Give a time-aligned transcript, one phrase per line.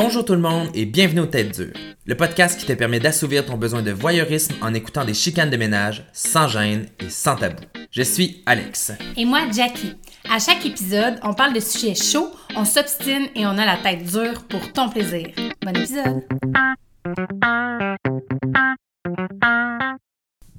[0.00, 1.72] Bonjour tout le monde et bienvenue au Tête Dure,
[2.06, 5.56] le podcast qui te permet d'assouvir ton besoin de voyeurisme en écoutant des chicanes de
[5.56, 7.64] ménage sans gêne et sans tabou.
[7.90, 8.92] Je suis Alex.
[9.16, 9.94] Et moi, Jackie.
[10.30, 14.04] À chaque épisode, on parle de sujets chauds, on s'obstine et on a la tête
[14.04, 15.30] dure pour ton plaisir.
[15.62, 16.22] Bon épisode!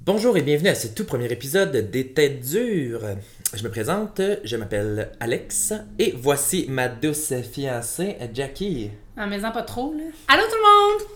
[0.04, 3.06] Bonjour et bienvenue à ce tout premier épisode des Têtes Dures.
[3.54, 8.90] Je me présente, je m'appelle Alex et voici ma douce fiancée Jackie.
[9.20, 10.04] En maison pas trop, là.
[10.28, 11.08] Allô tout le monde!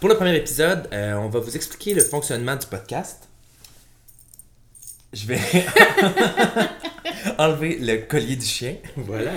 [0.00, 3.28] Pour le premier épisode, euh, on va vous expliquer le fonctionnement du podcast.
[5.12, 5.38] Je vais
[7.38, 8.76] enlever le collier du chien.
[8.96, 9.32] Voilà.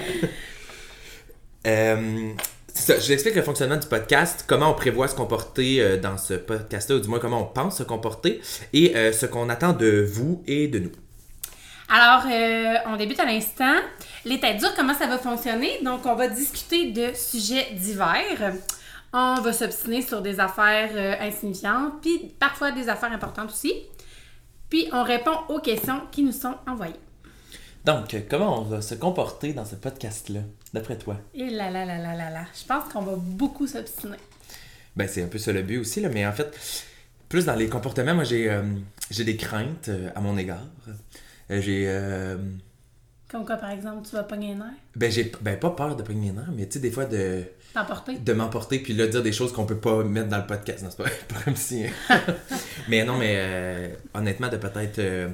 [1.68, 2.32] Euh,
[2.74, 5.98] c'est ça, je vous explique le fonctionnement du podcast, comment on prévoit se comporter euh,
[5.98, 8.40] dans ce podcast-là, ou du moins comment on pense se comporter,
[8.72, 10.92] et euh, ce qu'on attend de vous et de nous.
[11.90, 12.24] Alors,
[12.88, 13.76] on débute à l'instant.
[14.24, 15.80] Les têtes dures, comment ça va fonctionner?
[15.84, 18.54] Donc, on va discuter de sujets divers.
[19.14, 23.74] On va s'obstiner sur des affaires euh, insignifiantes, puis parfois des affaires importantes aussi.
[24.70, 26.94] Puis, on répond aux questions qui nous sont envoyées.
[27.84, 31.18] Donc, euh, comment on va se comporter dans ce podcast-là, d'après toi?
[31.34, 32.46] Et là là là là là là.
[32.54, 34.18] Je pense qu'on va beaucoup s'obstiner.
[34.96, 36.56] Ben, c'est un peu ça le but aussi, là, mais en fait,
[37.28, 38.62] plus dans les comportements, moi, j'ai euh,
[39.10, 40.68] des craintes euh, à mon égard.
[41.50, 41.88] J'ai.
[43.32, 46.04] Comme quoi, par exemple, tu vas pogner un nerf, ben, j'ai ben, pas peur de
[46.04, 48.18] pogner mes nerfs, mais tu sais, des fois, de, t'emporter?
[48.18, 50.84] de m'emporter puis là, dire des choses qu'on peut pas mettre dans le podcast.
[50.84, 51.86] Non, c'est pas, pas comme si.
[52.90, 55.00] mais non, mais euh, honnêtement, de peut-être.
[55.00, 55.30] euh,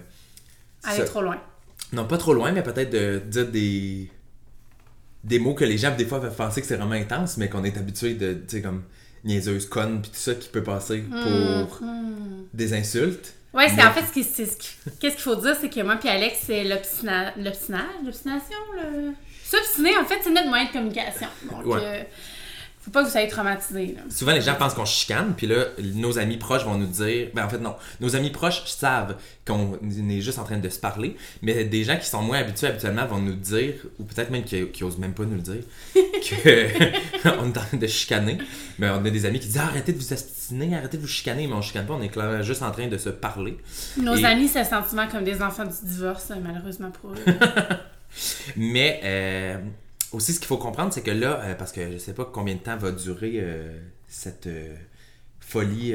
[0.84, 1.42] Aller ça- trop loin.
[1.94, 4.12] Non, pas trop loin, mais peut-être de dire des.
[5.24, 7.64] Des mots que les gens, des fois, peuvent penser que c'est vraiment intense, mais qu'on
[7.64, 8.84] est habitué de, tu sais, comme
[9.26, 12.46] niaiseuse, conne, puis tout ça qui peut passer pour Mhm.
[12.54, 13.34] des insultes.
[13.58, 14.14] Ouais, c'est en fait ce
[15.00, 19.14] qu'est-ce qu'il faut dire, c'est que moi puis Alex, c'est l'obstina- l'obstinage, l'obstination, le...
[19.44, 21.28] S'obstiner, en fait, c'est notre moyen de communication.
[21.52, 21.80] Donc, Ouais.
[21.82, 22.04] euh,
[22.88, 23.96] faut pas que vous soyez traumatisés.
[23.98, 24.02] Là.
[24.10, 27.28] Souvent, les gens pensent qu'on chicane, puis là, nos amis proches vont nous dire.
[27.34, 27.76] Ben, en fait, non.
[28.00, 29.78] Nos amis proches savent qu'on
[30.10, 33.06] est juste en train de se parler, mais des gens qui sont moins habitués habituellement
[33.06, 36.50] vont nous dire, ou peut-être même qui, qui osent même pas nous le dire, qu'on
[36.50, 38.38] est en train de chicaner.
[38.80, 41.08] Mais on a des amis qui disent Ah, arrêtez de vous obstiner, arrêtez de vous
[41.10, 43.58] chicaner, mais on chicane pas, on est clairement juste en train de se parler.
[43.98, 47.16] Nos Et- amis, c'est un sentiment comme des enfants du divorce, malheureusement pour eux.
[48.56, 49.58] Mais euh,
[50.12, 52.56] aussi, ce qu'il faut comprendre, c'est que là, euh, parce que je sais pas combien
[52.56, 54.76] de temps va durer euh, cette euh,
[55.40, 55.94] folie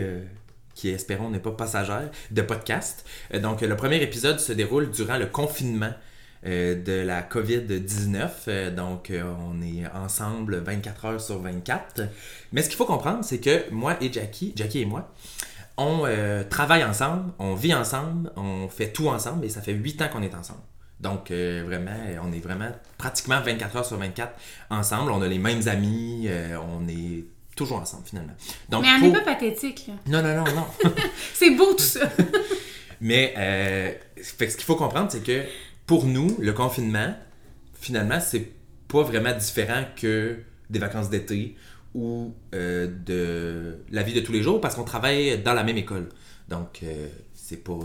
[0.74, 3.06] qui, espérons, n'est pas passagère, de podcast.
[3.34, 5.92] Donc, le premier épisode se déroule durant le confinement
[6.44, 8.30] de la COVID-19.
[8.48, 12.02] Euh, donc, on est ensemble 24 heures sur 24.
[12.52, 15.12] Mais ce qu'il faut comprendre, c'est que moi et Jackie, Jackie et moi,
[15.76, 16.06] on
[16.50, 20.22] travaille ensemble, on vit ensemble, on fait tout ensemble et ça fait 8 ans qu'on
[20.22, 20.60] est ensemble.
[21.02, 21.90] Donc, euh, vraiment,
[22.22, 24.32] on est vraiment pratiquement 24 heures sur 24
[24.70, 25.10] ensemble.
[25.10, 27.24] On a les mêmes amis, euh, on est
[27.56, 28.34] toujours ensemble finalement.
[28.68, 29.94] Donc, Mais on pour- n'est pas pathétique, là.
[30.06, 30.66] Non, non, non, non.
[31.34, 32.08] C'est beau tout ça.
[33.00, 33.92] Mais euh,
[34.22, 35.42] fait ce qu'il faut comprendre, c'est que
[35.86, 37.12] pour nous, le confinement,
[37.80, 38.52] finalement, c'est
[38.86, 40.38] pas vraiment différent que
[40.70, 41.56] des vacances d'été
[41.94, 46.08] ou de la vie de tous les jours parce qu'on travaille dans la même école.
[46.48, 46.82] Donc,
[47.34, 47.76] c'est pas,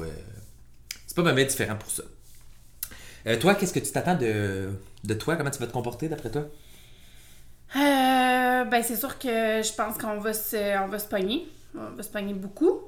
[1.08, 2.04] c'est pas vraiment différent pour ça.
[3.28, 4.70] Euh, toi, qu'est-ce que tu t'attends de,
[5.04, 5.36] de toi?
[5.36, 6.46] Comment tu vas te comporter d'après toi?
[7.76, 11.46] Euh, ben, c'est sûr que je pense qu'on va se, on va se pogner.
[11.76, 12.80] On va se pogner beaucoup.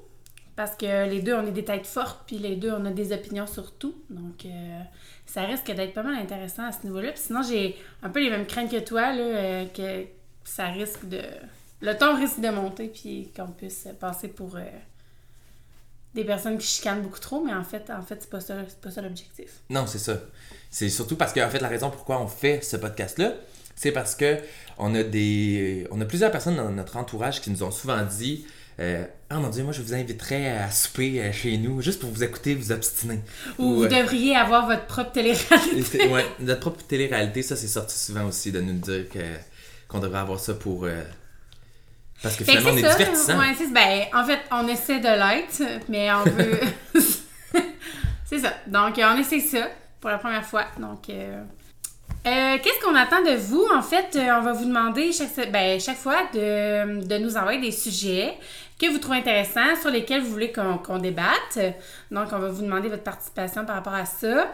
[0.55, 3.13] Parce que les deux, on est des têtes fortes, puis les deux, on a des
[3.13, 3.95] opinions sur tout.
[4.09, 4.81] Donc, euh,
[5.25, 7.11] ça risque d'être pas mal intéressant à ce niveau-là.
[7.15, 10.05] Sinon, j'ai un peu les mêmes craintes que toi, euh, que
[10.43, 11.21] ça risque de...
[11.81, 14.57] Le ton risque de monter, puis qu'on puisse passer pour
[16.19, 18.79] des personnes qui chicanent beaucoup trop, mais en fait, en fait c'est pas ça, c'est
[18.79, 19.61] pas ça l'objectif.
[19.69, 20.19] Non, c'est ça.
[20.69, 23.33] C'est surtout parce que en fait la raison pourquoi on fait ce podcast là,
[23.75, 24.37] c'est parce que
[24.77, 28.45] on a des on a plusieurs personnes dans notre entourage qui nous ont souvent dit
[28.79, 32.09] euh, ah mon dieu, moi je vous inviterais à souper euh, chez nous juste pour
[32.09, 33.19] vous écouter, vous obstiner.
[33.57, 36.07] Ou vous euh, devriez avoir votre propre télé-réalité.
[36.07, 39.19] ouais, notre propre télé-réalité, ça c'est sorti souvent aussi de nous dire que
[39.89, 41.03] qu'on devrait avoir ça pour euh,
[42.21, 43.39] parce que on est divertissant.
[43.39, 43.55] Ouais.
[43.71, 46.59] Ben, en fait, on essaie de l'être, mais on veut.
[48.25, 48.53] c'est ça.
[48.67, 49.67] Donc, on essaie ça
[50.01, 50.65] pour la première fois.
[50.77, 51.41] Donc, euh,
[52.27, 53.65] euh, qu'est-ce qu'on attend de vous?
[53.73, 57.61] En fait, euh, on va vous demander chaque, ben, chaque fois de, de nous envoyer
[57.61, 58.37] des sujets
[58.79, 61.59] que vous trouvez intéressants, sur lesquels vous voulez qu'on qu'on débatte.
[62.11, 64.47] Donc, on va vous demander votre participation par rapport à ça.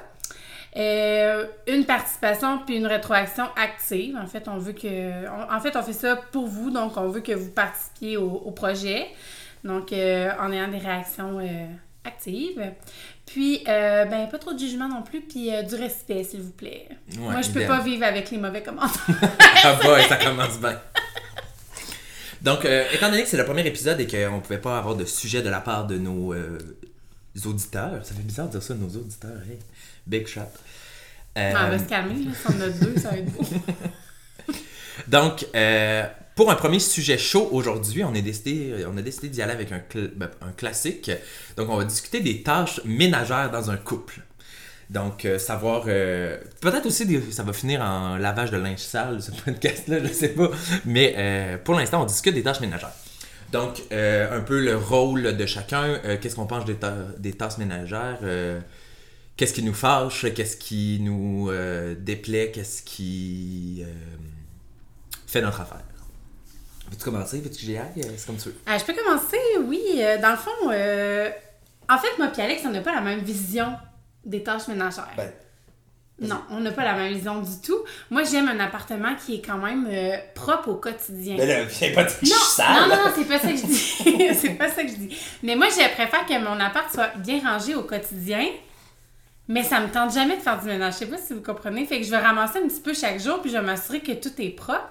[0.77, 4.17] Euh, une participation puis une rétroaction active.
[4.21, 5.27] En fait, on veut que.
[5.29, 8.29] on- en fait, on fait ça pour vous, donc on veut que vous participiez au,
[8.29, 9.07] au projet.
[9.63, 11.65] Donc, euh, en ayant des réactions euh,
[12.03, 12.61] actives.
[13.25, 16.87] Puis, ben, pas trop de jugement non plus, puis du respect, s'il vous plaît.
[17.13, 19.01] Ouais, Moi, je peux pas vivre avec les mauvais commentaires.
[19.63, 20.79] Ah boy, ça commence bien.
[22.43, 25.41] Donc, étant donné que c'est le premier épisode et qu'on pouvait pas avoir de sujet
[25.41, 26.35] de la part de nos
[27.45, 29.59] auditeurs, ça fait bizarre de dire ça, nos auditeurs, hey,
[30.07, 30.41] big shot.
[31.37, 32.31] Euh, on va se calmer, là.
[32.33, 33.43] Si on a deux, ça va être beau.
[35.07, 36.05] donc, euh,
[36.35, 39.71] pour un premier sujet chaud aujourd'hui, on, est décidé, on a décidé d'y aller avec
[39.71, 41.11] un, cl- ben, un classique.
[41.57, 44.21] Donc, on va discuter des tâches ménagères dans un couple.
[44.89, 45.85] Donc, euh, savoir.
[45.87, 50.13] euh, Peut-être aussi, des- ça va finir en lavage de linge sale, ce podcast-là, je
[50.13, 50.49] sais pas.
[50.85, 52.93] Mais euh, pour l'instant, on discute des tâches ménagères.
[53.51, 57.33] Donc, euh, un peu le rôle de chacun, euh, qu'est-ce qu'on pense des, ta- des
[57.33, 58.59] tâches ménagères, euh,
[59.37, 61.49] qu'est-ce qui nous fâche, qu'est-ce qui nous
[61.97, 63.83] déplaît, qu'est-ce qui
[65.27, 65.83] fait notre affaire.
[66.89, 67.39] Veux-tu commencer?
[67.41, 68.01] Veux-tu que j'y aille?
[68.17, 68.55] C'est comme tu veux.
[68.65, 69.37] Ah, je peux commencer,
[69.67, 70.01] oui.
[70.21, 71.29] Dans le fond, euh,
[71.89, 73.73] en fait, moi et Alex, on n'a pas la même vision
[74.23, 75.09] des tâches ménagères.
[75.17, 75.31] Ben,
[76.21, 77.77] non, on n'a pas la même vision du tout.
[78.09, 81.35] Moi, j'aime un appartement qui est quand même euh, propre au quotidien.
[81.35, 82.73] là, viens pas que Non, sale.
[82.73, 84.33] non, non, non, c'est pas ça que je dis.
[84.39, 85.17] c'est pas ça que je dis.
[85.43, 88.45] Mais moi, je préfère que mon appart soit bien rangé au quotidien.
[89.49, 90.93] Mais ça me tente jamais de faire du ménage.
[90.93, 91.85] Je sais pas si vous comprenez.
[91.85, 94.13] Fait que je vais ramasser un petit peu chaque jour, puis je vais m'assurer que
[94.13, 94.89] tout est propre.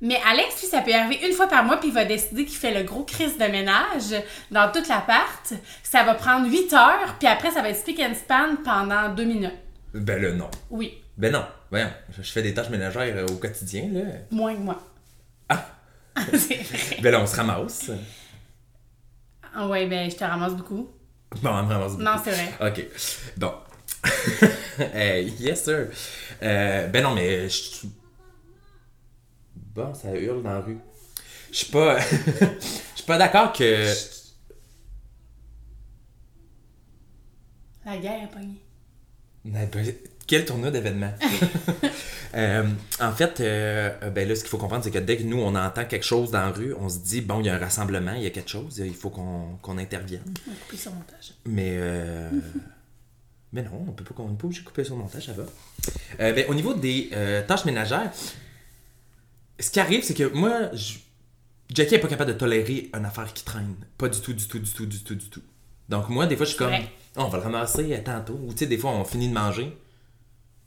[0.00, 2.56] Mais Alex, lui, ça peut arriver une fois par mois, puis il va décider qu'il
[2.56, 4.14] fait le gros crise de ménage
[4.50, 5.52] dans toute l'appart.
[5.82, 9.24] Ça va prendre 8 heures, puis après, ça va être speak and span pendant 2
[9.24, 9.52] minutes.
[9.96, 10.50] Ben là, non.
[10.70, 11.44] Oui, Ben non.
[11.70, 14.02] Voyons, je fais des tâches ménagères euh, au quotidien, là.
[14.30, 14.80] moins que moi.
[15.48, 15.66] Ah!
[17.02, 17.90] Ben là, on se ramasse.
[19.54, 20.88] Ah ouais, ben, je te ramasse beaucoup.
[21.42, 22.02] Bon, on me ramasse beaucoup.
[22.04, 22.54] Non, c'est vrai.
[22.68, 22.86] Ok.
[23.36, 23.52] Bon.
[24.78, 25.88] Hey, yes, sir.
[26.42, 27.90] Euh, ben non, mais je suis.
[29.74, 30.78] Bon, ça hurle dans la rue.
[31.50, 31.98] Je suis pas.
[32.00, 33.86] Je suis pas d'accord que.
[37.86, 38.60] La guerre est pognée.
[39.46, 39.68] Ben,
[40.26, 41.14] Quel tournoi d'événements.
[42.34, 42.64] Euh,
[43.00, 45.54] en fait, euh, ben là, ce qu'il faut comprendre, c'est que dès que nous, on
[45.54, 48.12] entend quelque chose dans la rue, on se dit, bon, il y a un rassemblement,
[48.12, 50.20] il y a quelque chose, il faut qu'on qu'on intervienne.
[50.46, 51.32] On va couper sur montage.
[51.46, 52.28] Mais, euh,
[53.54, 55.44] mais non, on peut pas, on peut pas obligé de couper le montage, ça va.
[56.18, 57.08] Ben, au niveau des
[57.48, 58.10] tâches ménagères,
[59.58, 60.98] ce qui arrive, c'est que moi, je-
[61.72, 63.76] Jackie est pas capable de tolérer une affaire qui traîne.
[63.96, 65.42] Pas du tout, du tout, du tout, du tout, du tout.
[65.88, 66.74] Donc moi, des fois, je suis comme.
[67.16, 68.38] Oh, on va le ramasser euh, tantôt.
[68.46, 69.76] Ou tu sais, des fois, on finit de manger.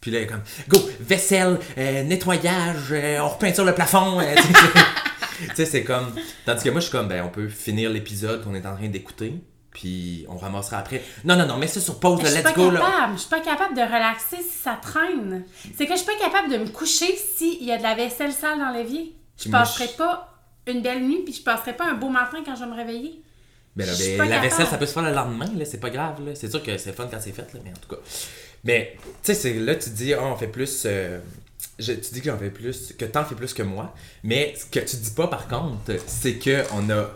[0.01, 4.19] Puis là, il est comme, go, vaisselle, euh, nettoyage, euh, on repeinture le plafond.
[5.39, 5.65] tu sais.
[5.65, 6.13] C'est comme.
[6.45, 8.87] Tandis que moi, je suis comme, ben, on peut finir l'épisode qu'on est en train
[8.87, 9.33] d'écouter,
[9.71, 11.03] puis on ramassera après.
[11.25, 12.79] Non, non, non, mets ça sur pause, là, let's go, là.
[12.79, 13.13] capable.
[13.15, 15.43] Je suis pas capable de relaxer si ça traîne.
[15.75, 18.31] C'est que je suis pas capable de me coucher s'il y a de la vaisselle
[18.31, 19.15] sale dans l'évier.
[19.37, 20.33] Je passerai pas
[20.67, 23.23] une belle nuit puis je passerai pas un beau matin quand je vais me réveiller.
[23.75, 25.79] Ben là, suis ben, pas la vaisselle, ça peut se faire le lendemain, là, c'est
[25.79, 26.31] pas grave, là.
[26.35, 28.01] C'est sûr que c'est fun quand c'est fait, là, mais en tout cas.
[28.63, 30.83] Mais, tu sais, là, tu dis, Ah, on fait plus.
[30.85, 31.19] euh,
[31.77, 33.93] je- tu dis que j'en fais plus, que t'en fais plus que moi.
[34.23, 37.09] Mais ce que tu dis pas, par contre, c'est que on a.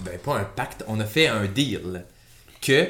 [0.00, 2.04] Ben, pas un pacte, on a fait un deal.
[2.60, 2.88] Que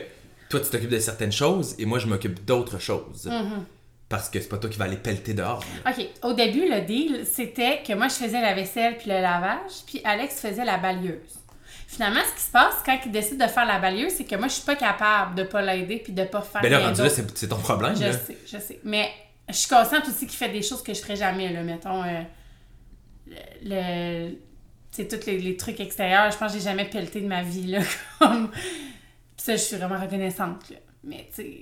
[0.48, 3.26] toi, tu t'occupes de certaines choses et moi, je m'occupe d'autres choses.
[3.26, 3.62] Mm-hmm.
[4.08, 5.62] Parce que c'est pas toi qui vas aller pelleter dehors.
[5.84, 5.92] là.
[5.96, 6.06] OK.
[6.22, 10.00] Au début, le deal, c'était que moi, je faisais la vaisselle puis le lavage, puis
[10.04, 11.18] Alex faisait la balieuse.
[11.86, 14.48] Finalement, ce qui se passe quand il décide de faire la balieuse, c'est que moi,
[14.48, 17.08] je suis pas capable de pas l'aider puis de pas faire Ben là, rendu là,
[17.08, 18.12] c'est ton problème, Je là.
[18.12, 18.80] sais, je sais.
[18.84, 19.08] Mais
[19.48, 21.62] je suis consciente aussi qu'il fait des choses que je ferais jamais, là.
[21.62, 22.22] Mettons, euh,
[23.62, 24.34] le...
[24.90, 26.30] c'est tous les, les trucs extérieurs.
[26.30, 27.80] Je pense que j'ai jamais pelleté de ma vie, là.
[28.18, 28.50] Comme...
[29.36, 30.76] Ça, je suis vraiment reconnaissante, là.
[31.04, 31.60] Mais, tu sais,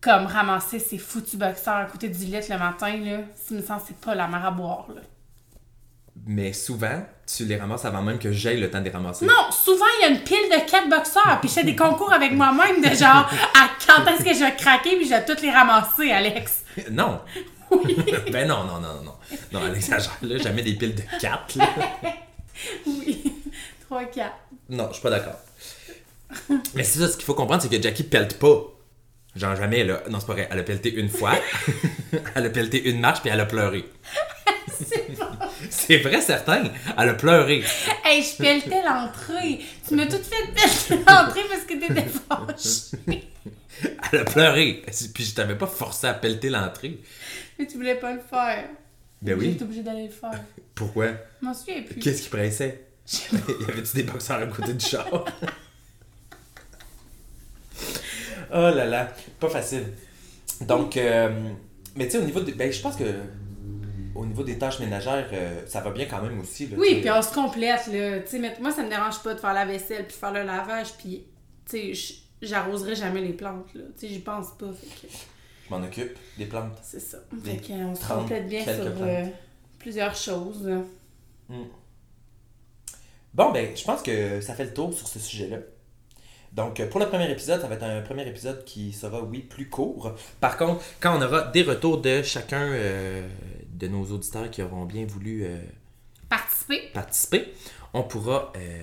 [0.00, 3.86] comme ramasser ces foutus boxeurs à côté du lit le matin, là, ça me que
[3.88, 5.02] c'est pas la mer à boire, là.
[6.30, 9.24] Mais souvent, tu les ramasses avant même que j'aille le temps de les ramasser.
[9.24, 12.12] Non, souvent, il y a une pile de quatre boxeurs, puis je fais des concours
[12.12, 15.40] avec moi-même de genre, à quand est-ce que je vais craquer, puis je vais toutes
[15.40, 16.64] les ramasser, Alex.
[16.90, 17.20] Non!
[18.30, 19.14] ben non, non, non, non.
[19.52, 20.36] Non, elle exagère, là.
[20.38, 21.68] Jamais des piles de 4, là.
[22.86, 23.32] Oui.
[23.86, 24.34] Trois, quatre.
[24.68, 25.38] Non, je suis pas d'accord.
[26.74, 28.64] Mais c'est ça, ce qu'il faut comprendre, c'est que Jackie pelte pas.
[29.34, 30.02] Genre jamais, là.
[30.10, 30.48] Non, c'est pas vrai.
[30.50, 31.34] Elle a pelleté une fois.
[32.34, 33.84] elle a pelleté une marche, puis elle a pleuré.
[34.78, 35.16] c'est
[35.96, 36.64] vrai, certain.
[36.98, 37.64] Elle a pleuré.
[38.04, 39.60] Hey, je pelletais l'entrée.
[39.88, 43.24] Tu m'as tout fait pelleter l'entrée parce que t'étais fâchée.
[44.12, 44.82] Elle a pleuré.
[45.14, 47.00] Puis je t'avais pas forcé à pelleter l'entrée.
[47.58, 48.68] Mais tu voulais pas le faire.
[49.22, 49.52] Ben oui.
[49.52, 50.44] J'étais obligée d'aller le faire.
[50.74, 51.06] Pourquoi?
[51.40, 51.98] Je m'en souviens plus.
[52.00, 52.84] Qu'est-ce qui pressait?
[53.12, 55.08] y avait-tu des boxeurs à côté du char?
[58.52, 59.84] oh là là, pas facile.
[60.60, 61.30] Donc, euh,
[61.96, 62.52] mais tu sais, au niveau des.
[62.52, 63.04] Ben, je pense que.
[64.18, 66.66] Au niveau des tâches ménagères, euh, ça va bien quand même aussi.
[66.66, 68.18] Là, Oui, puis on se complète, là.
[68.18, 70.42] Tu sais, mais moi, ça me dérange pas de faire la vaisselle puis faire le
[70.42, 71.24] lavage, puis,
[72.42, 73.68] j'arroserai jamais les plantes,
[74.02, 76.76] j'y pense pas, fait que Je m'en occupe, des plantes.
[76.82, 77.18] c'est ça.
[77.32, 79.24] Des Fait qu'on se 30 complète bien sur euh,
[79.78, 80.68] plusieurs choses.
[81.48, 81.62] Mm.
[83.34, 85.58] Bon, ben, je pense que ça fait le tour sur ce sujet-là.
[86.52, 89.68] Donc, pour le premier épisode, ça va être un premier épisode qui sera, oui, plus
[89.68, 90.12] court.
[90.40, 93.28] Par contre, quand on aura des retours de chacun euh,
[93.78, 95.56] de nos auditeurs qui auront bien voulu euh,
[96.28, 96.90] Participer.
[96.92, 97.52] participer,
[97.94, 98.82] on pourra euh,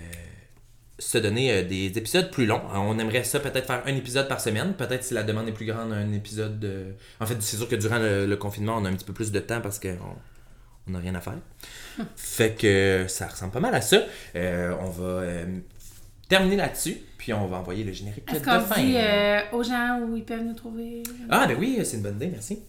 [0.98, 2.62] se donner euh, des épisodes plus longs.
[2.72, 4.74] Alors, on aimerait ça peut-être faire un épisode par semaine.
[4.74, 6.60] Peut-être si la demande est plus grande, un épisode.
[6.60, 9.14] de- En fait, c'est sûr que durant le, le confinement, on a un petit peu
[9.14, 9.98] plus de temps parce qu'on
[10.88, 11.38] on n'a rien à faire.
[12.16, 14.02] fait que ça ressemble pas mal à ça.
[14.36, 15.46] Euh, on va euh,
[16.30, 18.82] terminer là-dessus, puis on va envoyer le générique Est-ce de qu'on fin.
[18.82, 21.04] dit euh, aux gens où ils peuvent nous trouver?
[21.30, 22.60] Ah, ben oui, c'est une bonne idée, merci.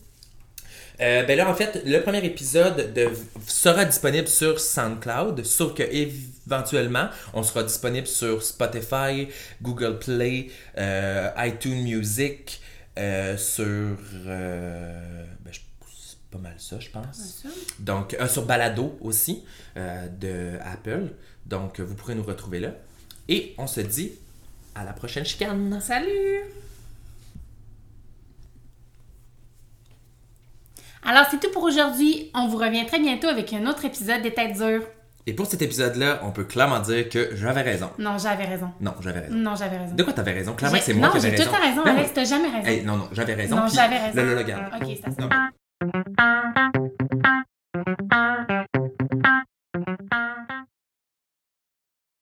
[1.01, 3.11] Euh, ben là, en fait, le premier épisode de-
[3.47, 9.29] sera disponible sur SoundCloud, sauf que éventuellement, on sera disponible sur Spotify,
[9.61, 10.49] Google Play,
[10.79, 12.61] euh, iTunes Music,
[12.99, 13.97] euh, sur.
[14.25, 15.61] ben, je-
[15.99, 17.43] c'est pas mal ça, je pense.
[17.79, 19.45] Donc, euh, sur Balado aussi,
[19.77, 21.09] euh, de Apple.
[21.45, 22.71] Donc, vous pourrez nous retrouver là.
[23.29, 24.13] Et on se dit
[24.75, 25.79] à la prochaine chicane.
[25.81, 26.41] Salut!
[31.09, 32.31] Alors, c'est tout pour aujourd'hui.
[32.35, 34.83] On vous revient très bientôt avec un autre épisode des Têtes Dures.
[35.29, 37.91] Et pour cet épisode-là, on peut clairement dire que j'avais raison.
[37.99, 38.71] Non, j'avais raison.
[38.81, 39.35] Non, j'avais raison.
[39.35, 39.95] Non, j'avais raison.
[39.95, 40.55] De quoi t'avais raison?
[40.55, 41.51] Clairement J'ai- que c'est moi non, qui avais j'ai raison.
[41.51, 42.13] tout à raison, Non, Alex.
[42.15, 42.67] T'as jamais raison.
[42.69, 43.57] Hey, non, non, j'avais raison.
[43.57, 44.17] non, j'avais raison.
[44.17, 44.65] Là, là, là, regarde.
[44.81, 45.23] Ok, c'est ça.
[45.23, 45.29] Non.